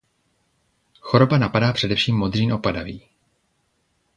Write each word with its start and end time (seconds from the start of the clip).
Choroba 0.99 1.37
napadá 1.37 1.73
především 1.73 2.17
modřín 2.17 2.53
opadavý. 2.53 3.03